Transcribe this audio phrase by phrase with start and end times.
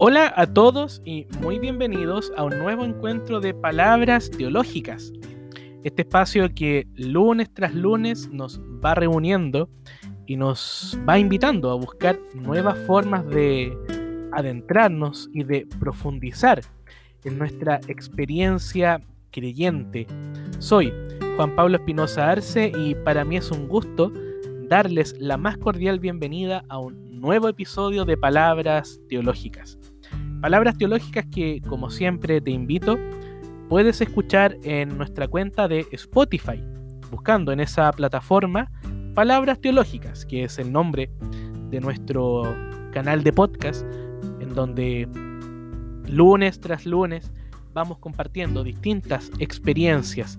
[0.00, 5.12] Hola a todos y muy bienvenidos a un nuevo encuentro de palabras teológicas.
[5.82, 9.68] Este espacio que lunes tras lunes nos va reuniendo
[10.24, 13.76] y nos va invitando a buscar nuevas formas de
[14.30, 16.60] adentrarnos y de profundizar
[17.24, 20.06] en nuestra experiencia creyente.
[20.60, 20.92] Soy
[21.34, 24.12] Juan Pablo Espinosa Arce y para mí es un gusto
[24.68, 29.78] darles la más cordial bienvenida a un nuevo episodio de Palabras Teológicas.
[30.40, 32.98] Palabras teológicas que, como siempre, te invito,
[33.68, 36.62] puedes escuchar en nuestra cuenta de Spotify,
[37.10, 38.70] buscando en esa plataforma
[39.14, 41.10] Palabras Teológicas, que es el nombre
[41.70, 42.56] de nuestro
[42.92, 43.84] canal de podcast,
[44.40, 45.08] en donde
[46.06, 47.32] lunes tras lunes
[47.72, 50.38] vamos compartiendo distintas experiencias.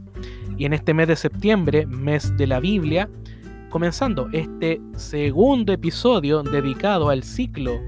[0.57, 3.09] Y en este mes de septiembre, mes de la Biblia,
[3.69, 7.79] comenzando este segundo episodio dedicado al ciclo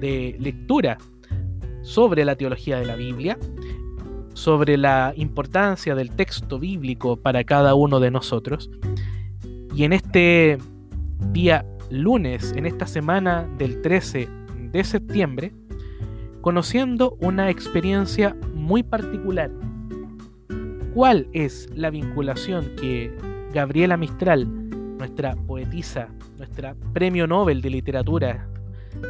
[0.00, 0.98] de lectura
[1.82, 3.38] sobre la teología de la Biblia,
[4.34, 8.70] sobre la importancia del texto bíblico para cada uno de nosotros.
[9.74, 10.58] Y en este
[11.32, 14.28] día lunes, en esta semana del 13
[14.72, 15.52] de septiembre,
[16.40, 19.50] conociendo una experiencia muy particular.
[20.94, 23.12] ¿Cuál es la vinculación que
[23.52, 24.65] Gabriela Mistral,
[24.98, 26.08] nuestra poetisa,
[26.38, 28.48] nuestra premio Nobel de literatura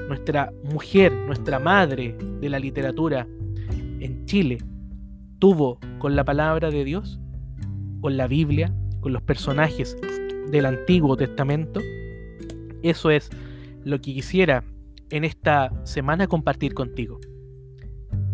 [0.09, 3.27] nuestra mujer, nuestra madre de la literatura
[4.01, 4.59] en Chile
[5.39, 7.20] tuvo con la palabra de Dios,
[8.01, 9.97] con la Biblia, con los personajes
[10.51, 11.81] del Antiguo Testamento.
[12.83, 13.31] Eso es
[13.84, 14.64] lo que quisiera
[15.11, 17.19] en esta semana compartir contigo.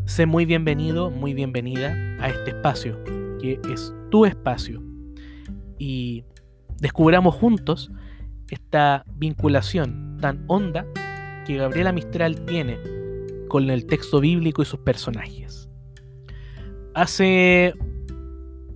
[0.06, 3.02] Sé muy bienvenido, muy bienvenida a este espacio,
[3.40, 4.82] que es tu espacio.
[5.78, 6.24] Y
[6.82, 7.92] descubramos juntos
[8.50, 10.84] esta vinculación tan honda
[11.46, 12.76] que Gabriela Mistral tiene
[13.48, 15.70] con el texto bíblico y sus personajes.
[16.94, 17.72] Hace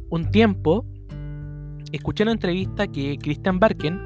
[0.08, 0.86] un tiempo
[1.90, 4.00] escuché una entrevista que Christian Barken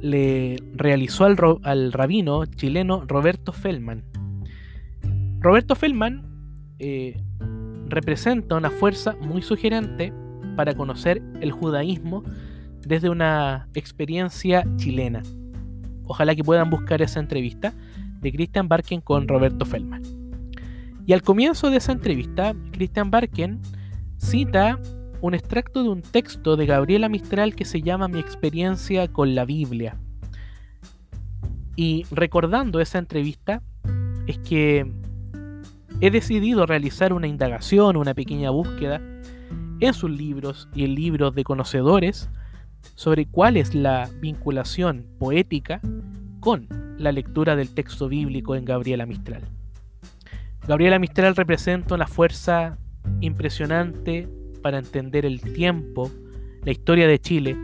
[0.00, 4.04] le realizó al, rabino chileno Roberto Feldman.
[5.40, 6.24] Roberto Feldman
[6.78, 7.20] eh,
[7.88, 10.14] representa una fuerza muy sugerente
[10.56, 12.24] para conocer el judaísmo
[12.86, 15.22] desde una experiencia chilena.
[16.04, 17.74] Ojalá que puedan buscar esa entrevista
[18.20, 20.02] de Christian Barken con Roberto Feldman.
[21.06, 23.60] Y al comienzo de esa entrevista, Christian Barken
[24.18, 24.78] cita
[25.20, 29.44] un extracto de un texto de Gabriela Mistral que se llama Mi experiencia con la
[29.44, 29.96] Biblia.
[31.76, 33.62] Y recordando esa entrevista,
[34.26, 34.90] es que
[36.00, 39.00] he decidido realizar una indagación, una pequeña búsqueda
[39.80, 42.28] en sus libros y en libros de conocedores
[42.94, 45.80] sobre cuál es la vinculación poética
[46.40, 46.68] con
[46.98, 49.42] la lectura del texto bíblico en Gabriela Mistral.
[50.66, 52.78] Gabriela Mistral representa una fuerza
[53.20, 54.28] impresionante
[54.62, 56.10] para entender el tiempo,
[56.64, 57.56] la historia de Chile,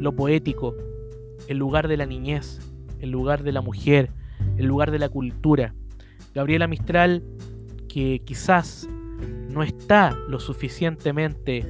[0.00, 0.74] lo poético,
[1.48, 2.60] el lugar de la niñez,
[3.00, 4.10] el lugar de la mujer,
[4.56, 5.74] el lugar de la cultura.
[6.34, 7.22] Gabriela Mistral,
[7.88, 8.88] que quizás
[9.48, 11.64] no está lo suficientemente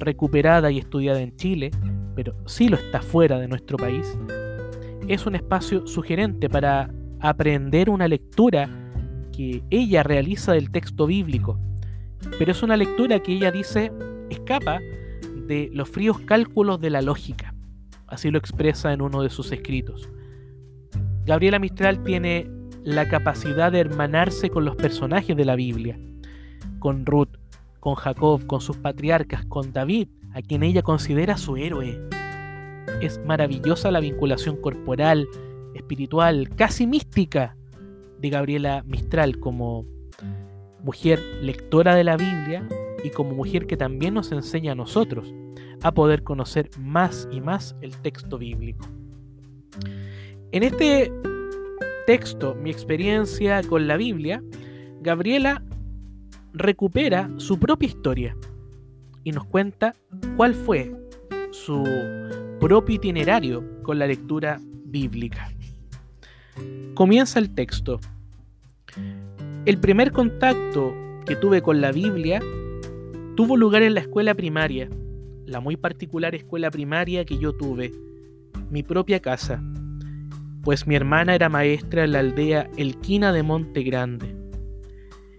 [0.00, 1.70] recuperada y estudiada en Chile,
[2.18, 4.18] pero sí lo está fuera de nuestro país,
[5.06, 8.68] es un espacio sugerente para aprender una lectura
[9.32, 11.60] que ella realiza del texto bíblico,
[12.36, 13.92] pero es una lectura que ella dice
[14.30, 14.80] escapa
[15.46, 17.54] de los fríos cálculos de la lógica,
[18.08, 20.08] así lo expresa en uno de sus escritos.
[21.24, 22.50] Gabriela Mistral tiene
[22.82, 25.96] la capacidad de hermanarse con los personajes de la Biblia,
[26.80, 27.36] con Ruth,
[27.78, 32.00] con Jacob, con sus patriarcas, con David, a quien ella considera su héroe.
[33.00, 35.28] Es maravillosa la vinculación corporal,
[35.74, 37.56] espiritual, casi mística
[38.18, 39.86] de Gabriela Mistral como
[40.82, 42.66] mujer lectora de la Biblia
[43.04, 45.34] y como mujer que también nos enseña a nosotros
[45.82, 48.86] a poder conocer más y más el texto bíblico.
[50.50, 51.12] En este
[52.06, 54.42] texto, mi experiencia con la Biblia,
[55.00, 55.62] Gabriela
[56.52, 58.36] recupera su propia historia
[59.24, 59.94] y nos cuenta
[60.36, 60.94] cuál fue
[61.50, 61.84] su
[62.60, 65.50] propio itinerario con la lectura bíblica.
[66.94, 68.00] Comienza el texto.
[69.64, 70.94] El primer contacto
[71.26, 72.40] que tuve con la Biblia
[73.36, 74.88] tuvo lugar en la escuela primaria,
[75.46, 77.92] la muy particular escuela primaria que yo tuve,
[78.70, 79.62] mi propia casa,
[80.62, 84.37] pues mi hermana era maestra en la aldea Elquina de Monte Grande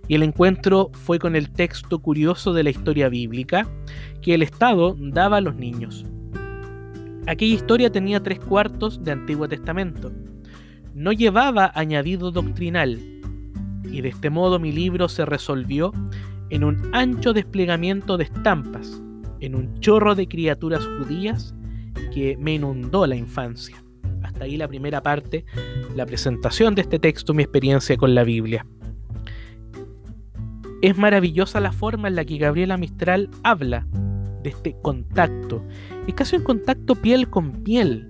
[0.09, 3.69] y el encuentro fue con el texto curioso de la historia bíblica
[4.23, 6.03] que el Estado daba a los niños.
[7.27, 10.11] Aquella historia tenía tres cuartos de Antiguo Testamento.
[10.95, 12.99] No llevaba añadido doctrinal.
[13.91, 15.93] y de este modo mi libro se resolvió
[16.49, 19.01] en un ancho desplegamiento de estampas,
[19.39, 21.55] en un chorro de criaturas judías
[22.13, 23.83] que me inundó la infancia.
[24.23, 25.45] Hasta ahí la primera parte,
[25.95, 28.65] la presentación de este texto, mi experiencia con la Biblia.
[30.81, 33.85] Es maravillosa la forma en la que Gabriela Mistral habla
[34.43, 35.61] de este contacto.
[36.07, 38.09] Es casi un contacto piel con piel,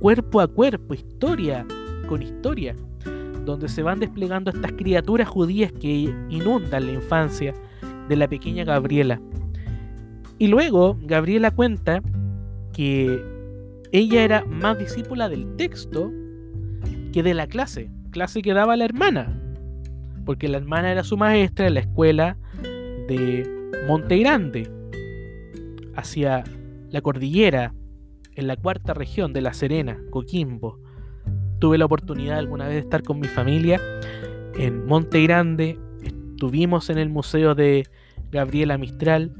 [0.00, 1.64] cuerpo a cuerpo, historia
[2.08, 2.74] con historia,
[3.44, 7.54] donde se van desplegando estas criaturas judías que inundan la infancia
[8.08, 9.20] de la pequeña Gabriela.
[10.38, 12.02] Y luego Gabriela cuenta
[12.72, 13.22] que
[13.92, 16.10] ella era más discípula del texto
[17.12, 19.40] que de la clase, clase que daba la hermana,
[20.30, 23.50] porque la hermana era su maestra en la escuela de
[23.88, 24.70] Monte Grande,
[25.96, 26.44] hacia
[26.88, 27.74] la cordillera,
[28.36, 30.78] en la cuarta región de La Serena, Coquimbo.
[31.58, 33.80] Tuve la oportunidad alguna vez de estar con mi familia
[34.54, 37.88] en Monte Grande, estuvimos en el museo de
[38.30, 39.34] Gabriela Mistral,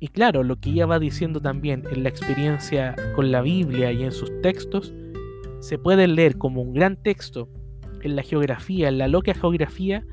[0.00, 4.04] y claro, lo que ella va diciendo también en la experiencia con la Biblia y
[4.04, 4.94] en sus textos,
[5.60, 7.50] se puede leer como un gran texto
[8.02, 10.04] en la geografía, en la loca geografía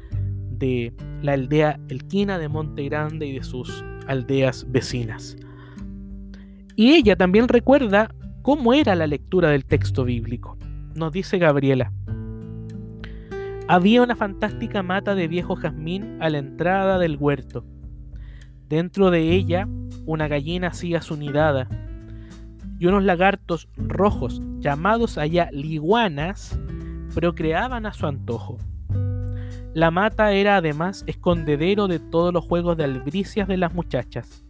[0.49, 5.37] de la aldea Elquina de Monte Grande y de sus aldeas vecinas.
[6.75, 10.57] Y ella también recuerda cómo era la lectura del texto bíblico.
[10.95, 11.91] Nos dice Gabriela.
[13.67, 17.65] Había una fantástica mata de viejo jazmín a la entrada del huerto.
[18.67, 19.67] Dentro de ella,
[20.05, 21.67] una gallina hacía su nidada
[22.77, 26.59] y unos lagartos rojos, llamados allá liguanas,
[27.15, 28.57] procreaban a su antojo.
[29.73, 34.45] La mata era además escondedero de todos los juegos de albricias de las muchachas.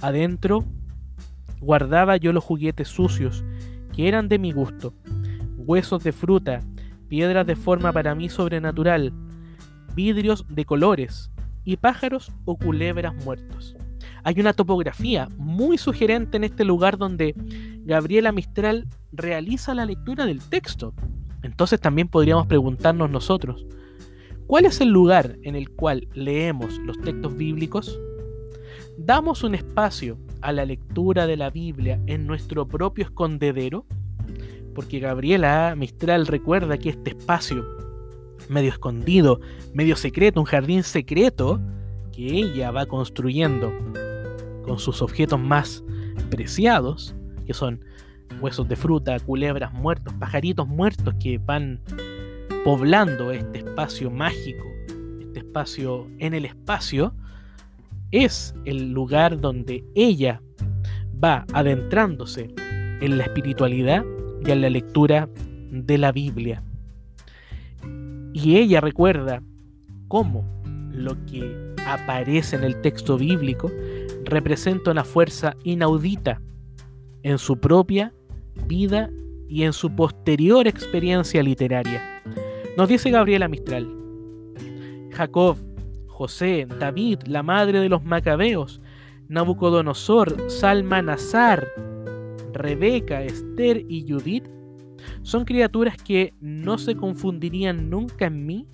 [0.00, 0.64] Adentro
[1.60, 3.44] guardaba yo los juguetes sucios,
[3.94, 4.92] que eran de mi gusto,
[5.56, 6.60] huesos de fruta,
[7.08, 9.12] piedras de forma para mí sobrenatural,
[9.94, 11.30] vidrios de colores
[11.64, 13.74] y pájaros o culebras muertos.
[14.22, 17.34] Hay una topografía muy sugerente en este lugar donde
[17.84, 20.94] Gabriela Mistral realiza la lectura del texto.
[21.44, 23.66] Entonces también podríamos preguntarnos nosotros,
[24.46, 28.00] ¿cuál es el lugar en el cual leemos los textos bíblicos?
[28.96, 33.84] ¿Damos un espacio a la lectura de la Biblia en nuestro propio escondedero?
[34.74, 37.62] Porque Gabriela Mistral recuerda que este espacio,
[38.48, 39.40] medio escondido,
[39.74, 41.60] medio secreto, un jardín secreto,
[42.10, 43.70] que ella va construyendo
[44.64, 45.84] con sus objetos más
[46.30, 47.14] preciados,
[47.44, 47.84] que son
[48.40, 51.80] huesos de fruta, culebras muertos, pajaritos muertos que van
[52.64, 54.64] poblando este espacio mágico,
[55.20, 57.14] este espacio en el espacio,
[58.10, 60.40] es el lugar donde ella
[61.22, 62.54] va adentrándose
[63.00, 64.04] en la espiritualidad
[64.44, 65.28] y en la lectura
[65.70, 66.62] de la Biblia.
[68.32, 69.42] Y ella recuerda
[70.08, 70.44] cómo
[70.92, 73.70] lo que aparece en el texto bíblico
[74.24, 76.40] representa una fuerza inaudita
[77.24, 78.12] en su propia
[78.68, 79.10] vida
[79.48, 82.22] y en su posterior experiencia literaria.
[82.76, 83.88] Nos dice Gabriela Mistral,
[85.10, 85.56] Jacob,
[86.06, 88.80] José, David, la madre de los macabeos,
[89.28, 91.66] Nabucodonosor, Salmanazar,
[92.52, 94.46] Rebeca, Esther y Judith
[95.22, 98.68] son criaturas que no se confundirían nunca en mí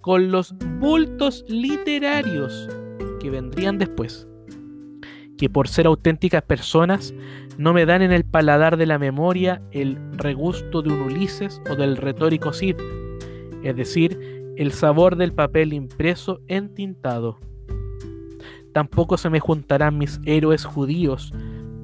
[0.00, 2.68] con los bultos literarios
[3.20, 4.28] que vendrían después
[5.36, 7.14] que por ser auténticas personas
[7.58, 11.74] no me dan en el paladar de la memoria el regusto de un Ulises o
[11.74, 12.76] del retórico Cid,
[13.62, 14.18] es decir,
[14.56, 17.38] el sabor del papel impreso entintado.
[18.72, 21.32] Tampoco se me juntarán mis héroes judíos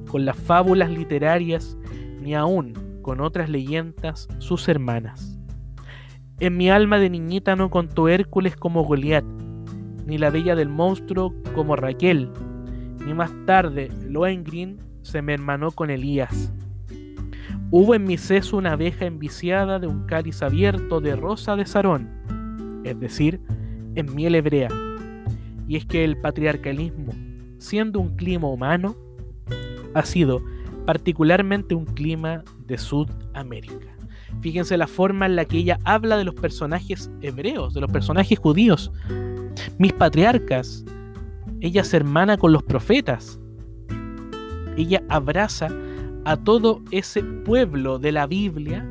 [0.07, 1.77] con las fábulas literarias,
[2.21, 5.39] ni aún con otras leyendas sus hermanas.
[6.39, 9.25] En mi alma de niñita no contó Hércules como Goliat,
[10.05, 12.29] ni la bella del monstruo como Raquel,
[13.05, 16.51] ni más tarde Lohengrin se me hermanó con Elías.
[17.69, 22.81] Hubo en mi seso una abeja enviciada de un cáliz abierto de rosa de Sarón,
[22.83, 23.41] es decir,
[23.95, 24.69] en miel hebrea.
[25.67, 27.13] Y es que el patriarcalismo,
[27.57, 28.95] siendo un clima humano,
[29.93, 30.41] ha sido
[30.85, 33.95] particularmente un clima de Sudamérica.
[34.41, 38.37] Fíjense la forma en la que ella habla de los personajes hebreos, de los personajes
[38.37, 38.91] judíos.
[39.77, 40.83] Mis patriarcas
[41.63, 43.39] ella se hermana con los profetas.
[44.77, 45.69] Ella abraza
[46.25, 48.87] a todo ese pueblo de la Biblia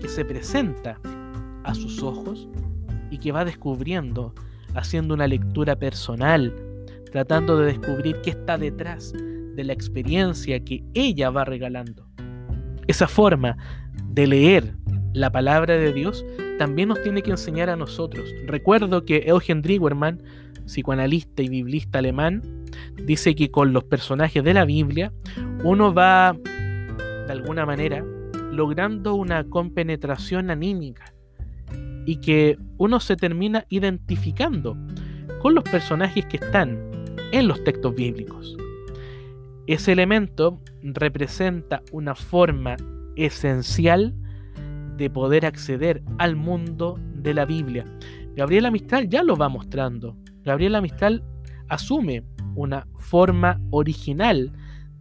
[0.00, 0.98] que se presenta
[1.64, 2.48] a sus ojos
[3.10, 4.34] y que va descubriendo,
[4.74, 6.54] haciendo una lectura personal,
[7.10, 12.06] tratando de descubrir qué está detrás de la experiencia que ella va regalando.
[12.86, 13.56] Esa forma
[14.08, 14.74] de leer
[15.12, 16.24] la palabra de Dios
[16.62, 18.32] también nos tiene que enseñar a nosotros.
[18.46, 20.22] Recuerdo que Eugen Driewerman,
[20.64, 22.40] psicoanalista y biblista alemán,
[23.04, 25.12] dice que con los personajes de la Biblia
[25.64, 28.04] uno va, de alguna manera,
[28.52, 31.12] logrando una compenetración anímica
[32.06, 34.76] y que uno se termina identificando
[35.40, 36.78] con los personajes que están
[37.32, 38.56] en los textos bíblicos.
[39.66, 42.76] Ese elemento representa una forma
[43.16, 44.14] esencial
[44.96, 47.86] de poder acceder al mundo de la Biblia.
[48.34, 50.16] Gabriela Mistral ya lo va mostrando.
[50.44, 51.22] Gabriela Mistral
[51.68, 54.52] asume una forma original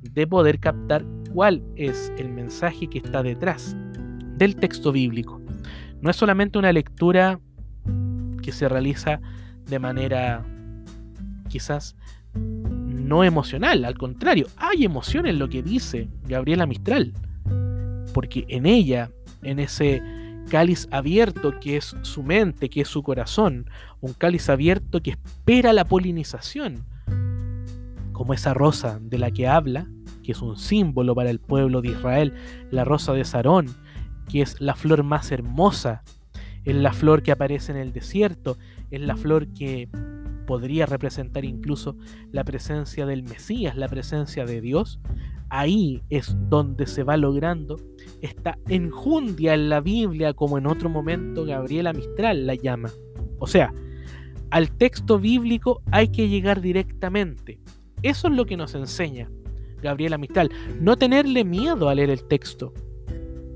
[0.02, 3.76] de poder captar cuál es el mensaje que está detrás
[4.38, 5.42] del texto bíblico.
[6.02, 7.40] No es solamente una lectura
[8.42, 9.22] que se realiza
[9.66, 10.44] de manera
[11.48, 11.96] quizás
[12.34, 17.14] no emocional, al contrario, hay emoción en lo que dice Gabriela Mistral,
[18.14, 19.12] porque en ella,
[19.44, 20.02] en ese
[20.50, 23.70] cáliz abierto que es su mente, que es su corazón,
[24.02, 26.86] un cáliz abierto que espera la polinización,
[28.12, 29.88] como esa rosa de la que habla,
[30.24, 32.34] que es un símbolo para el pueblo de Israel,
[32.70, 33.68] la rosa de Sarón,
[34.30, 36.04] que es la flor más hermosa,
[36.64, 38.58] es la flor que aparece en el desierto,
[38.92, 39.90] es la flor que
[40.46, 41.96] podría representar incluso
[42.32, 45.00] la presencia del Mesías, la presencia de Dios,
[45.50, 47.78] ahí es donde se va logrando
[48.22, 52.90] esta enjundia en la Biblia, como en otro momento Gabriela Mistral la llama.
[53.40, 53.74] O sea,
[54.50, 57.60] al texto bíblico hay que llegar directamente.
[58.02, 59.30] Eso es lo que nos enseña
[59.82, 60.50] Gabriela Mistral.
[60.80, 62.74] No tenerle miedo a leer el texto,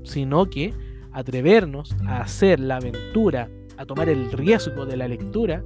[0.04, 0.74] sino que
[1.12, 5.64] atrevernos a hacer la aventura, a tomar el riesgo de la lectura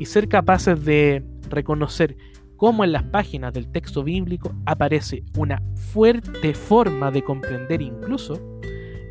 [0.00, 2.16] y ser capaces de reconocer
[2.56, 8.58] cómo en las páginas del texto bíblico aparece una fuerte forma de comprender incluso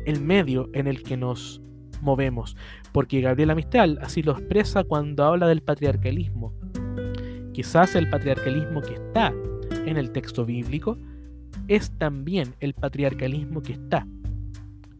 [0.04, 1.62] el medio en el que nos
[2.02, 2.56] movemos.
[2.90, 6.52] Porque Gabriela Mistral así lo expresa cuando habla del patriarcalismo.
[7.52, 9.32] Quizás el patriarcalismo que está
[9.86, 10.98] en el texto bíblico
[11.68, 14.08] es también el patriarcalismo que está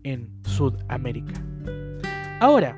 [0.04, 1.34] en Sudamérica.
[2.38, 2.76] Ahora,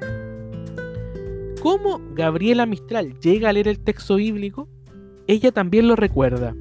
[1.62, 4.68] ¿cómo Gabriela Mistral llega a leer el texto bíblico?
[5.28, 6.56] Ella también lo recuerda.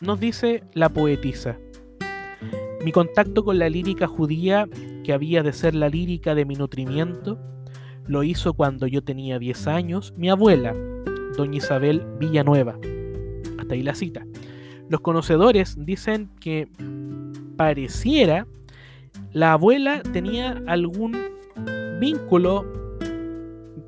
[0.00, 1.58] Nos dice la poetisa.
[2.84, 4.68] Mi contacto con la lírica judía,
[5.02, 7.40] que había de ser la lírica de mi nutrimiento,
[8.06, 10.76] lo hizo cuando yo tenía 10 años mi abuela,
[11.36, 12.78] doña Isabel Villanueva.
[13.58, 14.24] Hasta ahí la cita.
[14.88, 16.68] Los conocedores dicen que
[17.56, 18.46] pareciera
[19.32, 21.16] la abuela tenía algún
[22.00, 22.79] vínculo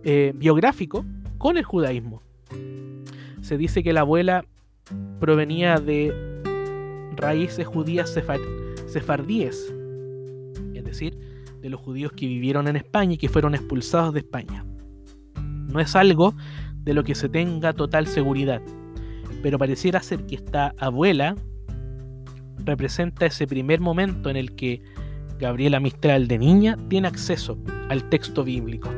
[0.05, 1.05] eh, biográfico
[1.39, 2.23] con el judaísmo.
[3.41, 4.45] Se dice que la abuela
[5.21, 6.13] provenía de
[7.17, 8.13] raíces judías
[8.87, 9.73] sefardíes,
[10.75, 11.19] es decir,
[11.61, 14.65] de los judíos que vivieron en España y que fueron expulsados de España.
[15.69, 16.35] No es algo
[16.79, 18.61] de lo que se tenga total seguridad,
[19.43, 21.37] pero pareciera ser que esta abuela
[22.59, 24.83] representa ese primer momento en el que
[25.39, 28.91] Gabriela Mistral de niña tiene acceso al texto bíblico.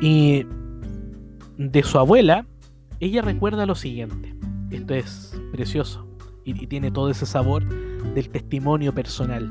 [0.00, 0.46] Y
[1.56, 2.46] de su abuela,
[3.00, 4.34] ella recuerda lo siguiente.
[4.70, 6.06] Esto es precioso
[6.44, 7.64] y, y tiene todo ese sabor
[8.14, 9.50] del testimonio personal.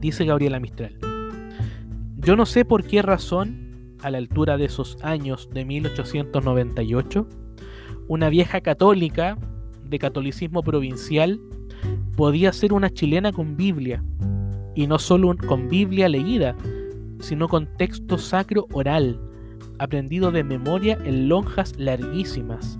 [0.00, 0.96] Dice Gabriela Mistral.
[2.16, 7.26] Yo no sé por qué razón, a la altura de esos años de 1898,
[8.08, 9.38] una vieja católica
[9.84, 11.40] de catolicismo provincial
[12.16, 14.02] podía ser una chilena con Biblia,
[14.74, 16.56] y no solo con Biblia leída,
[17.20, 19.18] sino con texto sacro oral,
[19.78, 22.78] aprendido de memoria en lonjas larguísimas.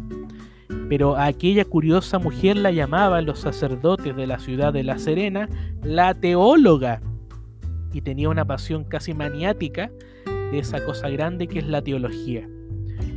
[0.89, 5.49] Pero aquella curiosa mujer la llamaban los sacerdotes de la ciudad de La Serena
[5.83, 7.01] la teóloga,
[7.93, 9.91] y tenía una pasión casi maniática
[10.27, 12.49] de esa cosa grande que es la teología,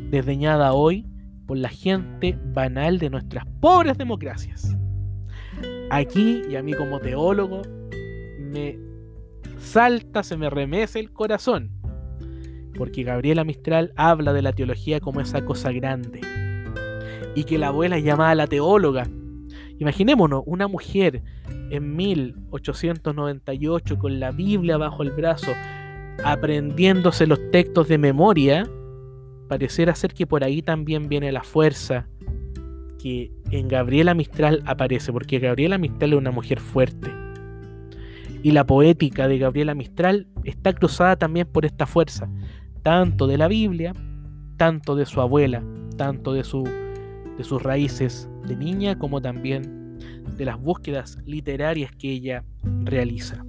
[0.10, 1.06] desdeñada hoy
[1.46, 4.76] por la gente banal de nuestras pobres democracias.
[5.90, 7.62] Aquí, y a mí como teólogo,
[8.40, 8.80] me
[9.58, 11.79] salta, se me remece el corazón.
[12.80, 16.22] Porque Gabriela Mistral habla de la teología como esa cosa grande.
[17.36, 19.08] Y que la abuela es llamada la teóloga.
[19.78, 21.22] Imaginémonos, una mujer
[21.70, 25.52] en 1898 con la Biblia bajo el brazo,
[26.24, 28.70] aprendiéndose los textos de memoria,
[29.48, 32.08] pareciera ser que por ahí también viene la fuerza
[33.02, 37.12] que en Gabriela Mistral aparece, porque Gabriela Mistral es una mujer fuerte.
[38.44, 42.30] Y la poética de Gabriela Mistral está cruzada también por esta fuerza,
[42.82, 43.94] tanto de la Biblia,
[44.58, 45.64] tanto de su abuela,
[45.98, 46.64] tanto de, su,
[47.38, 49.98] de sus raíces de niña, como también
[50.38, 52.44] de las búsquedas literarias que ella
[52.84, 53.46] realiza.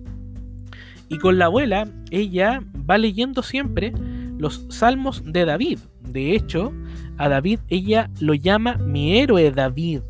[1.09, 3.93] Y con la abuela, ella va leyendo siempre
[4.39, 5.79] los salmos de David.
[6.01, 6.73] De hecho,
[7.19, 10.01] a David ella lo llama mi héroe David.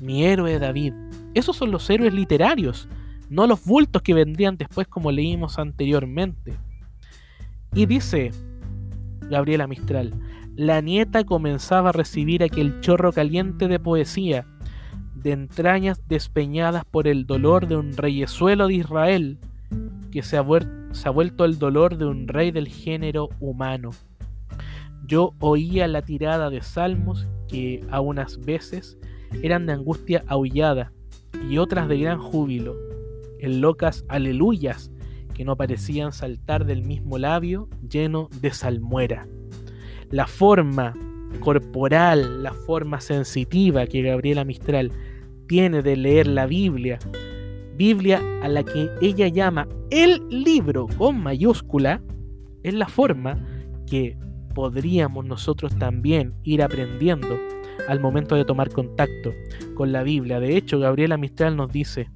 [0.00, 0.92] Mi héroe David.
[1.34, 2.88] Esos son los héroes literarios,
[3.28, 6.54] no los bultos que vendrían después como leímos anteriormente.
[7.74, 8.30] Y dice
[9.30, 10.14] Gabriela Mistral,
[10.56, 14.46] la nieta comenzaba a recibir aquel chorro caliente de poesía,
[15.14, 19.38] de entrañas despeñadas por el dolor de un reyesuelo de Israel,
[20.10, 20.46] que se ha,
[20.92, 23.90] se ha vuelto el dolor de un rey del género humano.
[25.06, 28.98] Yo oía la tirada de salmos que a unas veces
[29.42, 30.92] eran de angustia aullada
[31.48, 32.74] y otras de gran júbilo,
[33.40, 34.90] en locas aleluyas
[35.36, 39.28] que no parecían saltar del mismo labio lleno de salmuera.
[40.10, 40.94] La forma
[41.40, 44.92] corporal, la forma sensitiva que Gabriela Mistral
[45.46, 46.98] tiene de leer la Biblia,
[47.76, 52.02] Biblia a la que ella llama el libro con mayúscula,
[52.62, 53.44] es la forma
[53.86, 54.16] que
[54.54, 57.38] podríamos nosotros también ir aprendiendo
[57.88, 59.34] al momento de tomar contacto
[59.74, 60.40] con la Biblia.
[60.40, 62.08] De hecho, Gabriela Mistral nos dice,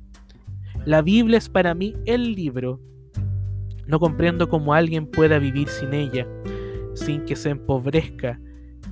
[0.87, 2.81] la Biblia es para mí el libro.
[3.91, 6.25] No comprendo cómo alguien pueda vivir sin ella,
[6.95, 8.41] sin que se empobrezca,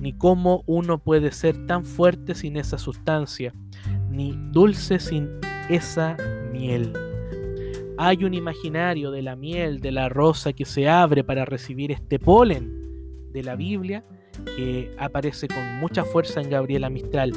[0.01, 3.53] ni cómo uno puede ser tan fuerte sin esa sustancia,
[4.09, 5.29] ni dulce sin
[5.69, 6.17] esa
[6.51, 6.91] miel.
[7.97, 12.19] Hay un imaginario de la miel, de la rosa que se abre para recibir este
[12.19, 12.69] polen
[13.31, 14.03] de la Biblia
[14.57, 17.31] que aparece con mucha fuerza en Gabriela Mistral.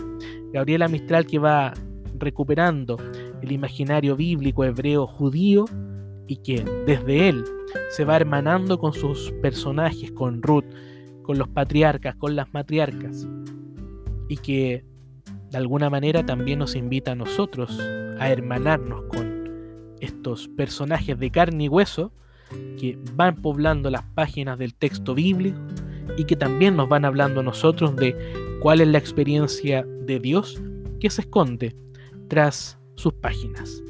[0.53, 1.75] Gabriela Mistral que va
[2.19, 2.97] recuperando
[3.41, 5.67] el imaginario bíblico hebreo judío
[6.27, 7.45] y que desde él
[7.91, 10.65] se va hermanando con sus personajes, con Ruth,
[11.23, 13.29] con los patriarcas, con las matriarcas,
[14.29, 14.85] y que
[15.51, 17.79] de alguna manera también nos invita a nosotros
[18.19, 19.43] a hermanarnos con
[20.01, 22.13] estos personajes de carne y hueso
[22.79, 25.59] que van poblando las páginas del texto bíblico
[26.17, 28.17] y que también nos van hablando a nosotros de
[28.61, 30.61] cuál es la experiencia de Dios
[31.01, 31.77] que se esconde
[32.29, 33.83] tras sus páginas.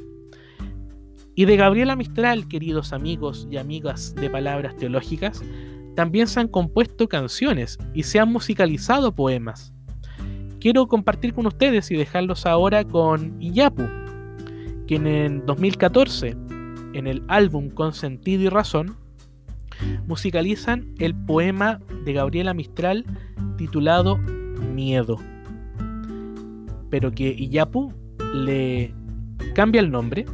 [1.35, 5.43] Y de Gabriela Mistral, queridos amigos y amigas de palabras teológicas,
[5.95, 9.73] también se han compuesto canciones y se han musicalizado poemas.
[10.59, 13.83] Quiero compartir con ustedes y dejarlos ahora con Iyapu,
[14.87, 16.37] que en 2014,
[16.93, 18.95] en el álbum Con Sentido y Razón,
[20.07, 23.05] musicalizan el poema de Gabriela Mistral
[23.57, 25.17] titulado Miedo.
[26.89, 27.91] Pero que Iyapu
[28.33, 28.93] le
[29.55, 30.25] cambia el nombre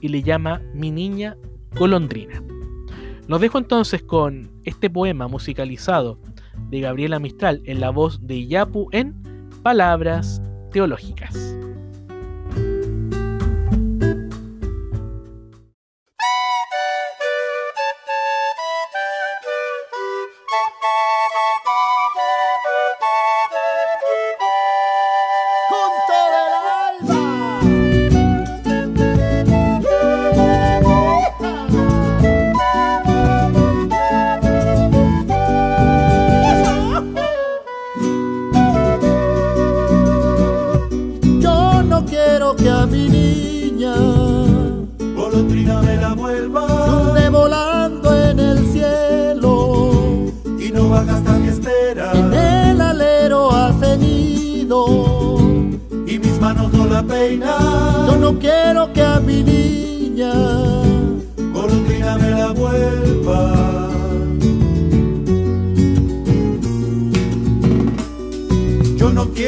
[0.00, 1.36] y le llama Mi Niña
[1.74, 2.42] Golondrina.
[3.26, 6.18] Los dejo entonces con este poema musicalizado
[6.70, 9.14] de Gabriela Mistral en la voz de Iyapu en
[9.62, 10.40] Palabras
[10.72, 11.57] Teológicas.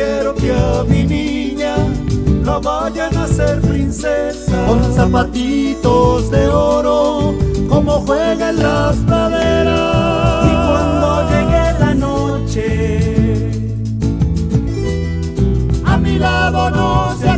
[0.01, 1.75] Quiero que a mi niña
[2.43, 7.35] la vayan a hacer princesa con zapatitos de oro
[7.69, 10.47] como juega las praderas.
[10.51, 12.67] Y cuando llegue la noche
[15.85, 17.29] a mi lado no se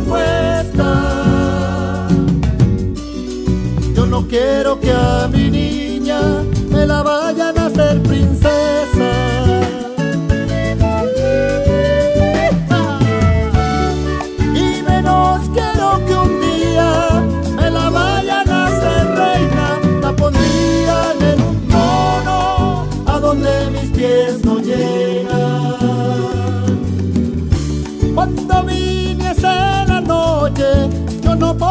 [3.95, 6.19] Yo no quiero que a mi niña
[6.71, 7.22] me la vayan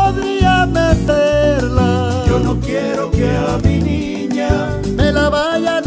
[0.02, 2.24] podría mecerla.
[2.28, 5.81] Yo no quiero que a mi niña me la vayan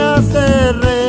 [0.00, 1.07] hacer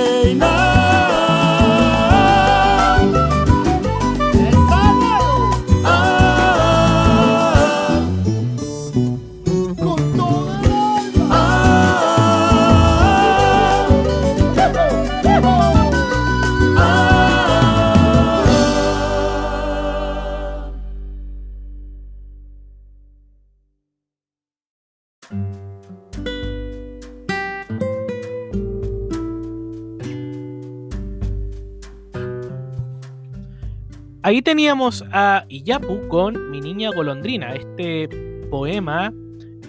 [34.29, 38.07] Ahí teníamos a Iyapu con Mi Niña Golondrina, este
[38.51, 39.11] poema,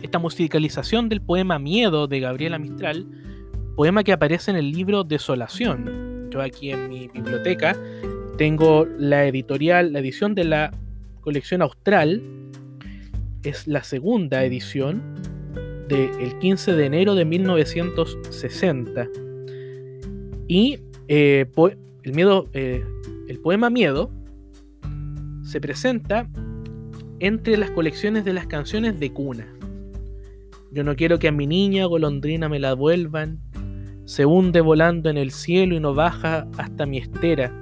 [0.03, 3.07] esta musicalización del poema Miedo de Gabriela Mistral,
[3.75, 6.29] poema que aparece en el libro Desolación.
[6.31, 7.75] Yo aquí en mi biblioteca
[8.37, 10.75] tengo la editorial, la edición de la
[11.23, 12.23] colección Austral,
[13.42, 15.01] es la segunda edición
[15.88, 19.09] del 15 de enero de 1960.
[20.49, 21.46] Y eh,
[22.03, 22.85] el, miedo, eh,
[23.27, 24.20] el poema Miedo
[25.51, 26.29] se presenta
[27.19, 29.53] entre las colecciones de las canciones de cuna.
[30.71, 33.41] Yo no quiero que a mi niña golondrina me la vuelvan.
[34.05, 37.53] Se hunde volando en el cielo y no baja hasta mi estera.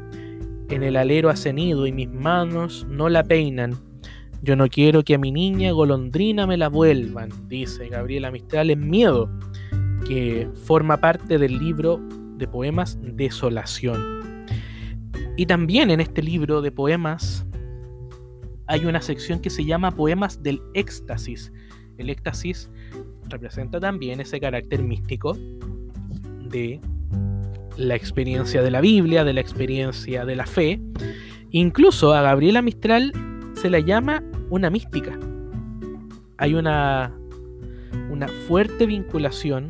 [0.69, 3.75] En el alero ha cenido y mis manos no la peinan.
[4.43, 8.89] Yo no quiero que a mi niña golondrina me la vuelvan, dice Gabriela Mistral en
[8.89, 9.31] Miedo,
[10.07, 12.01] que forma parte del libro
[12.37, 14.45] de poemas Desolación.
[15.37, 17.48] Y también en este libro de poemas
[18.69, 21.53] hay una sección que se llama Poemas del Éxtasis.
[21.97, 22.71] El éxtasis
[23.29, 25.37] representa también ese carácter místico
[26.51, 26.81] de
[27.77, 30.81] la experiencia de la Biblia, de la experiencia de la fe.
[31.51, 33.13] Incluso a Gabriela Mistral
[33.55, 35.19] se la llama una mística.
[36.37, 37.19] Hay una,
[38.11, 39.69] una fuerte vinculación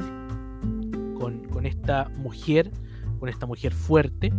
[1.19, 2.73] con, con esta mujer,
[3.21, 4.33] con esta mujer fuerte,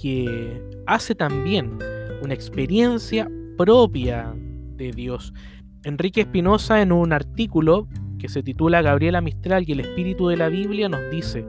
[0.00, 1.78] que hace también
[2.22, 4.34] una experiencia propia
[4.76, 5.32] de Dios.
[5.84, 10.48] Enrique Espinosa en un artículo que se titula Gabriela Mistral y el espíritu de la
[10.48, 11.44] Biblia nos dice,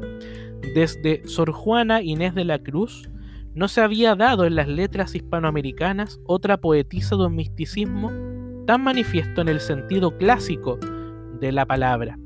[0.73, 3.09] desde Sor Juana Inés de la Cruz
[3.53, 8.11] no se había dado en las letras hispanoamericanas otra poetisa de un misticismo
[8.65, 10.79] tan manifiesto en el sentido clásico
[11.39, 12.17] de la palabra.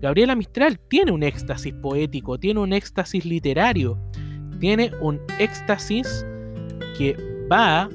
[0.00, 3.98] Gabriela Mistral tiene un éxtasis poético, tiene un éxtasis literario,
[4.58, 6.26] tiene un éxtasis
[6.98, 7.16] que
[7.50, 7.88] va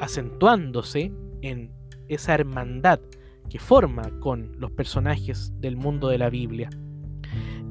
[0.00, 1.70] acentuándose en
[2.08, 3.00] esa hermandad
[3.48, 6.70] que forma con los personajes del mundo de la Biblia.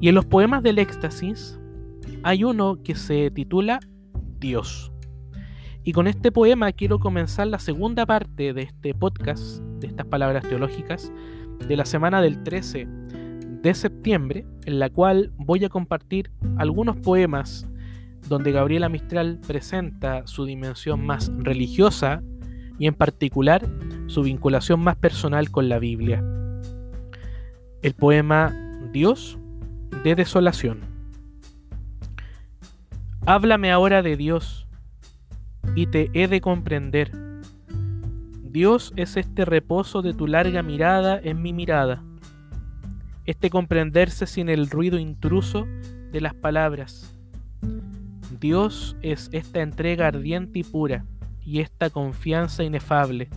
[0.00, 1.58] Y en los poemas del éxtasis
[2.22, 3.80] hay uno que se titula
[4.38, 4.92] Dios.
[5.84, 10.46] Y con este poema quiero comenzar la segunda parte de este podcast, de estas palabras
[10.48, 11.12] teológicas,
[11.66, 12.86] de la semana del 13
[13.62, 17.66] de septiembre, en la cual voy a compartir algunos poemas
[18.28, 22.22] donde Gabriela Mistral presenta su dimensión más religiosa
[22.78, 23.66] y en particular
[24.06, 26.22] su vinculación más personal con la Biblia.
[27.82, 28.54] El poema
[28.92, 29.38] Dios
[30.04, 30.80] de desolación.
[33.26, 34.66] Háblame ahora de Dios
[35.74, 37.10] y te he de comprender.
[38.42, 42.02] Dios es este reposo de tu larga mirada en mi mirada,
[43.26, 45.66] este comprenderse sin el ruido intruso
[46.10, 47.17] de las palabras.
[48.40, 51.04] Dios es esta entrega ardiente y pura
[51.44, 53.30] y esta confianza inefable.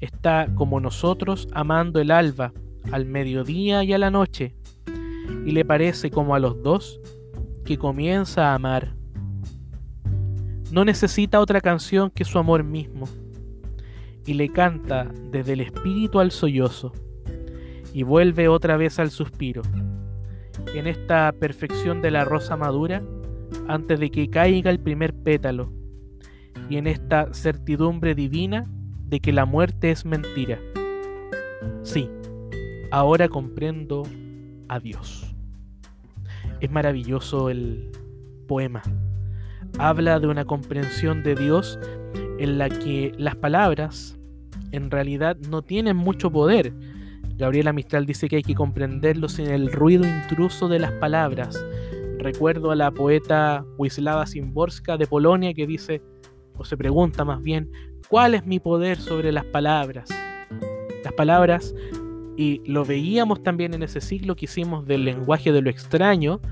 [0.00, 2.52] Está como nosotros amando el alba,
[2.92, 4.54] al mediodía y a la noche,
[5.44, 7.00] y le parece como a los dos
[7.64, 8.94] que comienza a amar.
[10.70, 13.06] No necesita otra canción que su amor mismo,
[14.24, 16.92] y le canta desde el espíritu al sollozo,
[17.92, 19.62] y vuelve otra vez al suspiro.
[20.74, 23.02] En esta perfección de la rosa madura,
[23.68, 25.72] antes de que caiga el primer pétalo,
[26.68, 28.70] y en esta certidumbre divina
[29.08, 30.58] de que la muerte es mentira.
[31.82, 32.08] Sí,
[32.90, 34.04] ahora comprendo
[34.68, 35.34] a Dios.
[36.60, 37.90] Es maravilloso el
[38.46, 38.82] poema.
[39.78, 41.78] Habla de una comprensión de Dios
[42.38, 44.18] en la que las palabras
[44.72, 46.72] en realidad no tienen mucho poder.
[47.36, 51.64] Gabriela Mistral dice que hay que comprenderlo sin el ruido intruso de las palabras.
[52.22, 56.02] Recuerdo a la poeta Wisława Szymborska de Polonia que dice,
[56.54, 57.70] o se pregunta más bien,
[58.08, 60.10] ¿cuál es mi poder sobre las palabras?
[61.02, 61.74] Las palabras,
[62.36, 66.42] y lo veíamos también en ese ciclo que hicimos del lenguaje de lo extraño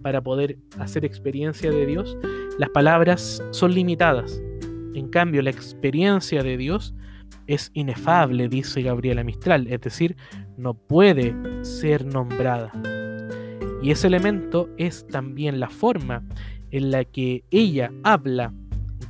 [0.00, 2.16] para poder hacer experiencia de Dios,
[2.58, 4.42] las palabras son limitadas.
[4.94, 6.94] En cambio, la experiencia de Dios
[7.46, 10.16] es inefable, dice Gabriela Mistral, es decir,
[10.56, 12.72] no puede ser nombrada.
[13.82, 16.24] Y ese elemento es también la forma
[16.70, 18.52] en la que ella habla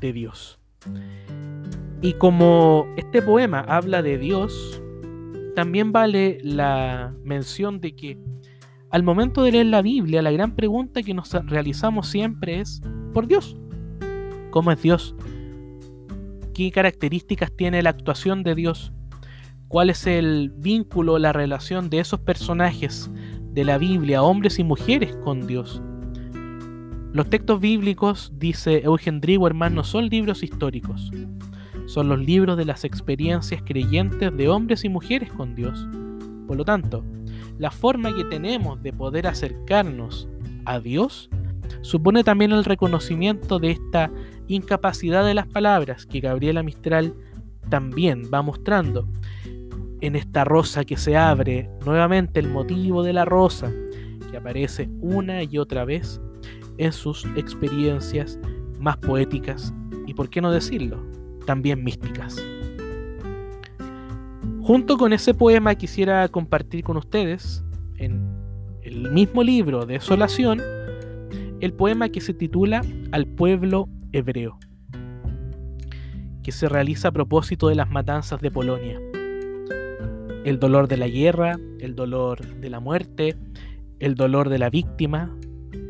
[0.00, 0.58] de Dios.
[2.00, 4.82] Y como este poema habla de Dios,
[5.56, 8.18] también vale la mención de que
[8.90, 12.80] al momento de leer la Biblia, la gran pregunta que nos realizamos siempre es,
[13.12, 13.56] ¿por Dios?
[14.50, 15.14] ¿Cómo es Dios?
[16.58, 18.92] qué características tiene la actuación de Dios,
[19.68, 23.08] cuál es el vínculo, la relación de esos personajes
[23.52, 25.82] de la Biblia, hombres y mujeres, con Dios.
[27.12, 31.10] Los textos bíblicos, dice Eugen Drieberman, no son libros históricos,
[31.86, 35.88] son los libros de las experiencias creyentes de hombres y mujeres con Dios.
[36.46, 37.04] Por lo tanto,
[37.58, 40.28] la forma que tenemos de poder acercarnos
[40.64, 41.30] a Dios
[41.80, 44.10] supone también el reconocimiento de esta
[44.46, 47.14] incapacidad de las palabras que Gabriela Mistral
[47.68, 49.08] también va mostrando.
[50.00, 53.72] En esta rosa que se abre, nuevamente el motivo de la rosa,
[54.30, 56.20] que aparece una y otra vez
[56.76, 58.38] en sus experiencias
[58.78, 59.74] más poéticas
[60.06, 61.04] y, por qué no decirlo,
[61.46, 62.36] también místicas.
[64.62, 67.64] Junto con ese poema quisiera compartir con ustedes,
[67.96, 68.22] en
[68.82, 70.62] el mismo libro de Desolación,
[71.60, 74.58] el poema que se titula Al pueblo hebreo,
[76.42, 79.00] que se realiza a propósito de las matanzas de Polonia.
[80.44, 83.36] El dolor de la guerra, el dolor de la muerte,
[83.98, 85.36] el dolor de la víctima,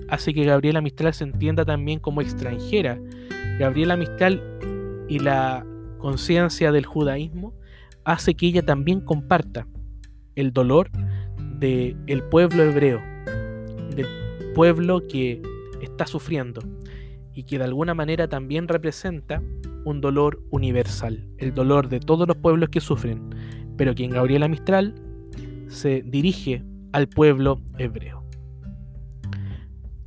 [0.09, 2.99] hace que Gabriela Mistral se entienda también como extranjera.
[3.59, 4.43] Gabriela Mistral
[5.09, 5.67] y la
[5.99, 7.55] conciencia del judaísmo
[8.05, 9.67] hace que ella también comparta
[10.35, 10.91] el dolor
[11.59, 13.01] del el pueblo hebreo,
[13.95, 14.07] del
[14.55, 15.43] pueblo que
[15.83, 16.63] está sufriendo
[17.35, 19.43] y que de alguna manera también representa
[19.85, 23.31] un dolor universal, el dolor de todos los pueblos que sufren,
[23.79, 24.95] pero que en Gabriela Mistral
[25.69, 28.25] se dirige al pueblo hebreo.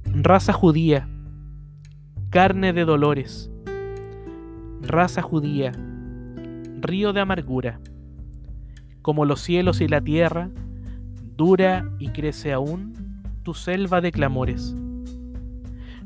[0.06, 1.10] Raza judía,
[2.30, 3.50] carne de dolores,
[4.82, 5.72] raza judía,
[6.82, 7.80] río de amargura,
[9.02, 10.50] como los cielos y la tierra,
[11.38, 14.76] dura y crece aún tu selva de clamores.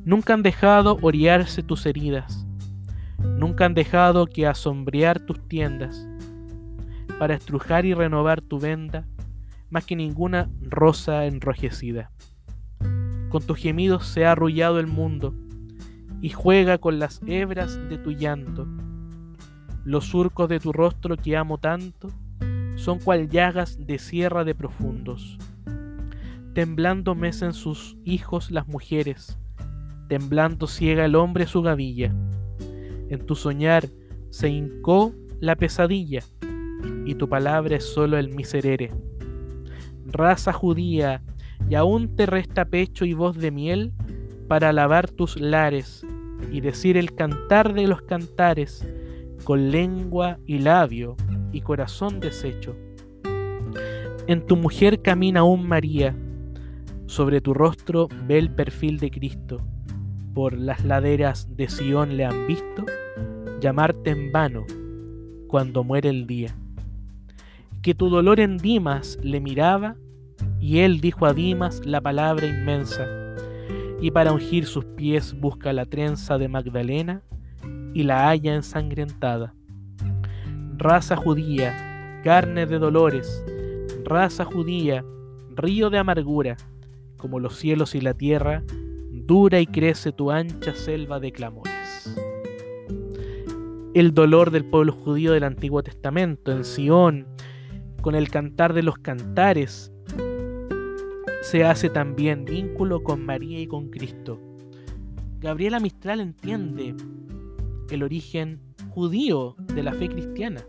[0.04, 2.46] Nunca han dejado orearse tus heridas,
[3.18, 6.08] nunca han dejado que asombrear tus tiendas,
[7.20, 9.06] para estrujar y renovar tu venda,
[9.70, 12.12] más que ninguna rosa enrojecida.
[13.30, 15.34] Con tus gemidos se ha arrullado el mundo,
[16.22, 18.68] y juega con las hebras de tu llanto.
[19.84, 22.10] Los surcos de tu rostro que amo tanto
[22.76, 25.38] son cual llagas de sierra de profundos.
[26.54, 29.38] Temblando mecen sus hijos las mujeres,
[30.08, 32.14] temblando ciega el hombre su gavilla.
[33.10, 33.88] En tu soñar
[34.30, 36.24] se hincó la pesadilla,
[37.06, 38.92] y tu palabra es solo el miserere.
[40.06, 41.22] Raza judía,
[41.70, 43.94] y aún te resta pecho y voz de miel
[44.48, 46.06] para alabar tus lares
[46.52, 48.86] y decir el cantar de los cantares
[49.44, 51.16] con lengua y labio
[51.52, 52.76] y corazón deshecho.
[54.28, 56.16] En tu mujer camina aún María,
[57.06, 59.62] sobre tu rostro ve el perfil de Cristo
[60.36, 62.86] por las laderas de Sión le han visto,
[63.62, 64.66] llamarte en vano
[65.48, 66.54] cuando muere el día.
[67.86, 69.96] Que tu dolor en Dimas le miraba,
[70.60, 73.06] y él dijo a Dimas la palabra inmensa,
[74.02, 77.22] y para ungir sus pies busca la trenza de Magdalena
[77.94, 79.54] y la halla ensangrentada.
[80.78, 83.46] Raza judía, carne de dolores,
[84.04, 85.06] raza judía,
[85.56, 86.58] río de amargura,
[87.18, 88.64] como los cielos y la tierra,
[89.12, 92.18] dura y crece tu ancha selva de clamores.
[93.94, 97.28] El dolor del pueblo judío del Antiguo Testamento en Sión,
[98.06, 99.92] con el cantar de los cantares,
[101.42, 104.40] se hace también vínculo con María y con Cristo.
[105.40, 106.94] Gabriela Mistral entiende
[107.90, 108.60] el origen
[108.92, 110.64] judío de la fe cristiana.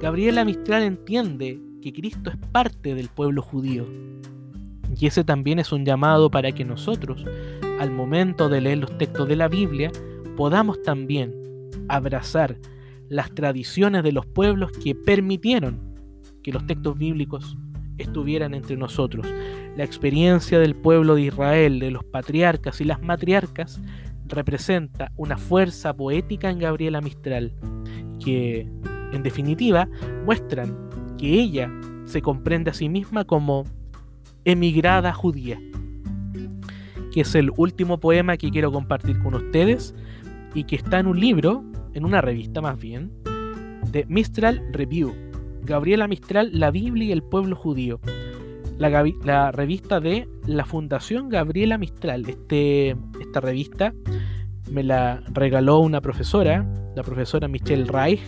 [0.00, 3.86] Gabriela Mistral entiende que Cristo es parte del pueblo judío.
[4.98, 7.24] Y ese también es un llamado para que nosotros,
[7.78, 9.92] al momento de leer los textos de la Biblia,
[10.36, 11.32] podamos también
[11.86, 12.56] abrazar
[13.10, 15.80] las tradiciones de los pueblos que permitieron
[16.42, 17.58] que los textos bíblicos
[17.98, 19.26] estuvieran entre nosotros.
[19.76, 23.80] La experiencia del pueblo de Israel, de los patriarcas y las matriarcas,
[24.26, 27.52] representa una fuerza poética en Gabriela Mistral,
[28.24, 28.68] que
[29.12, 29.88] en definitiva
[30.24, 31.68] muestran que ella
[32.04, 33.64] se comprende a sí misma como
[34.44, 35.60] emigrada judía,
[37.12, 39.96] que es el último poema que quiero compartir con ustedes
[40.54, 43.12] y que está en un libro, en una revista más bien,
[43.90, 45.14] de Mistral Review,
[45.62, 48.00] Gabriela Mistral, La Biblia y el pueblo judío.
[48.78, 52.26] La, revista de la Fundación Gabriela Mistral.
[52.26, 53.92] Este, esta revista
[54.70, 58.22] me la regaló una profesora, la profesora Michelle Reich,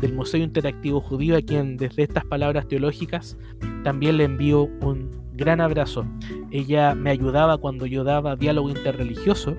[0.00, 3.38] del Museo Interactivo Judío, a quien desde estas palabras teológicas
[3.84, 6.04] también le envío un gran abrazo.
[6.50, 9.56] Ella me ayudaba cuando yo daba diálogo interreligioso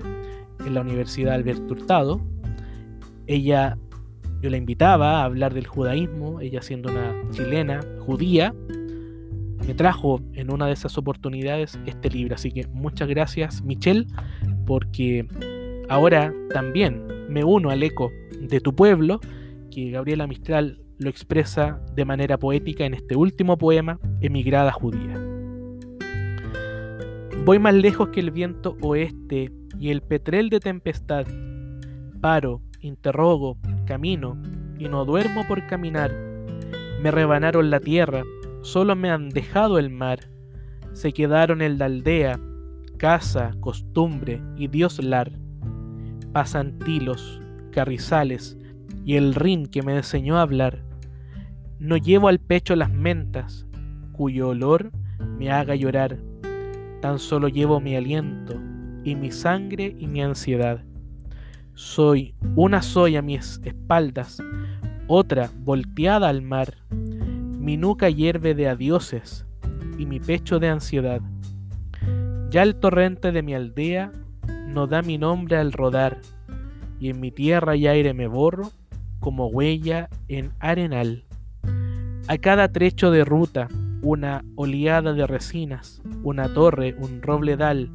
[0.64, 2.20] en la Universidad Alberto Hurtado.
[3.28, 3.78] Ella
[4.40, 8.54] yo la invitaba a hablar del judaísmo, ella siendo una chilena judía,
[9.66, 12.36] me trajo en una de esas oportunidades este libro.
[12.36, 14.06] Así que muchas gracias Michelle,
[14.66, 15.26] porque
[15.88, 18.10] ahora también me uno al eco
[18.40, 19.20] de tu pueblo,
[19.70, 25.14] que Gabriela Mistral lo expresa de manera poética en este último poema, Emigrada Judía.
[27.44, 31.26] Voy más lejos que el viento oeste y el petrel de tempestad.
[32.20, 34.40] Paro, interrogo, camino,
[34.78, 36.12] y no duermo por caminar.
[37.02, 38.22] Me rebanaron la tierra,
[38.62, 40.20] solo me han dejado el mar.
[40.92, 42.40] Se quedaron en la aldea,
[42.96, 45.32] casa, costumbre y Dios lar.
[46.32, 48.58] Pasan tilos, carrizales
[49.04, 50.84] y el rin que me enseñó a hablar.
[51.78, 53.66] No llevo al pecho las mentas,
[54.12, 54.90] cuyo olor
[55.38, 56.18] me haga llorar.
[57.00, 58.60] Tan solo llevo mi aliento
[59.04, 60.84] y mi sangre y mi ansiedad.
[61.78, 64.42] Soy una soy a mis espaldas,
[65.06, 66.74] otra volteada al mar.
[66.90, 69.46] Mi nuca hierve de adioses
[69.96, 71.20] y mi pecho de ansiedad.
[72.50, 74.10] Ya el torrente de mi aldea
[74.66, 76.20] no da mi nombre al rodar,
[76.98, 78.72] y en mi tierra y aire me borro
[79.20, 81.26] como huella en arenal.
[82.26, 83.68] A cada trecho de ruta,
[84.02, 87.88] una oleada de resinas, una torre, un robledal,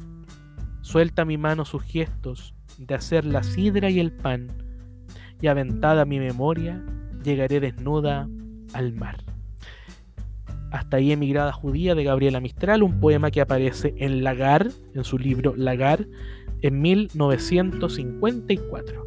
[0.80, 4.48] suelta mi mano sus gestos, de hacer la sidra y el pan,
[5.40, 6.84] y aventada mi memoria,
[7.22, 8.28] llegaré desnuda
[8.72, 9.22] al mar.
[10.70, 15.18] Hasta ahí Emigrada Judía de Gabriela Mistral, un poema que aparece en Lagar, en su
[15.18, 16.06] libro Lagar,
[16.62, 19.06] en 1954.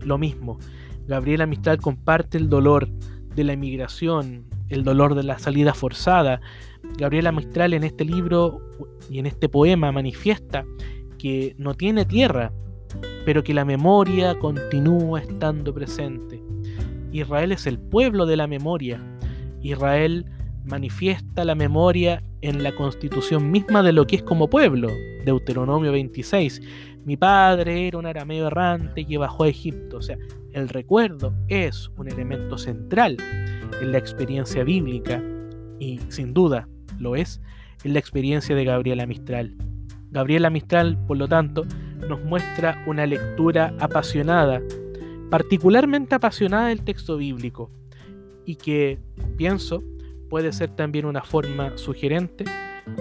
[0.00, 0.58] Lo mismo,
[1.06, 6.40] Gabriela Mistral comparte el dolor de la emigración, el dolor de la salida forzada.
[6.98, 8.60] Gabriela Mistral en este libro
[9.08, 10.64] y en este poema manifiesta
[11.18, 12.52] que no tiene tierra,
[13.24, 16.42] pero que la memoria continúa estando presente.
[17.12, 19.00] Israel es el pueblo de la memoria.
[19.62, 20.26] Israel
[20.64, 24.88] manifiesta la memoria en la constitución misma de lo que es como pueblo.
[25.24, 26.60] Deuteronomio 26.
[27.04, 29.98] Mi padre era un arameo errante que bajó a Egipto.
[29.98, 30.16] O sea,
[30.52, 33.16] el recuerdo es un elemento central
[33.80, 35.22] en la experiencia bíblica
[35.78, 36.68] y sin duda
[36.98, 37.40] lo es
[37.84, 39.54] en la experiencia de Gabriela Mistral.
[40.16, 41.66] Gabriela Mistral, por lo tanto,
[42.08, 44.62] nos muestra una lectura apasionada,
[45.28, 47.70] particularmente apasionada del texto bíblico,
[48.46, 48.98] y que,
[49.36, 49.82] pienso,
[50.30, 52.46] puede ser también una forma sugerente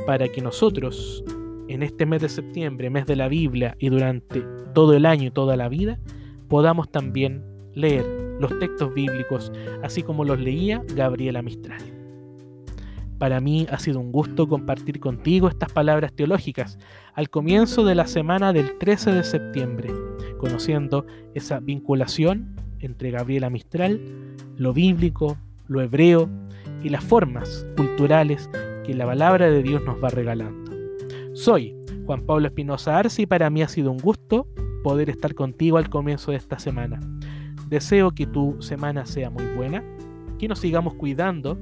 [0.06, 1.24] para que nosotros,
[1.70, 4.42] en este mes de septiembre, mes de la Biblia, y durante
[4.74, 5.98] todo el año y toda la vida,
[6.50, 8.06] podamos también leer
[8.42, 11.95] los textos bíblicos, así como los leía Gabriela Mistral.
[13.18, 16.78] Para mí ha sido un gusto compartir contigo estas palabras teológicas
[17.14, 19.90] al comienzo de la semana del 13 de septiembre,
[20.38, 24.02] conociendo esa vinculación entre Gabriela Mistral,
[24.58, 25.38] lo bíblico,
[25.68, 26.30] lo hebreo
[26.84, 28.50] y las formas culturales
[28.84, 30.72] que la palabra de Dios nos va regalando.
[31.34, 34.48] Soy Juan Pablo Espinosa Arce y para mí ha sido un gusto
[34.84, 37.00] poder estar contigo al comienzo de esta semana.
[37.70, 39.84] Deseo que tu semana sea muy buena,
[40.38, 41.58] que nos sigamos cuidando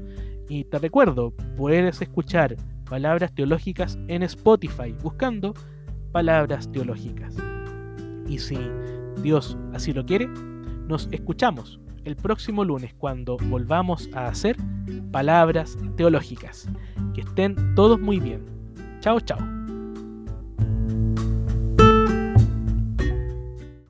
[0.49, 2.55] y te recuerdo, puedes escuchar
[2.89, 5.53] palabras teológicas en Spotify buscando
[6.11, 7.35] palabras teológicas.
[8.27, 8.57] Y si
[9.21, 10.27] Dios así lo quiere,
[10.87, 14.57] nos escuchamos el próximo lunes cuando volvamos a hacer
[15.11, 16.67] palabras teológicas.
[17.13, 18.45] Que estén todos muy bien.
[18.99, 19.62] Chao, chao.